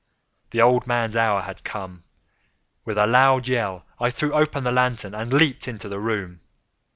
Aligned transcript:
The 0.49 0.59
old 0.63 0.87
man's 0.87 1.15
hour 1.15 1.41
had 1.43 1.63
come! 1.63 2.05
With 2.85 2.97
a 2.97 3.05
loud 3.05 3.47
yell, 3.47 3.85
I 3.99 4.09
threw 4.09 4.33
open 4.33 4.63
the 4.63 4.71
lantern 4.71 5.13
and 5.13 5.31
leaped 5.31 5.67
into 5.67 5.87
the 5.87 5.99
room. 5.99 6.41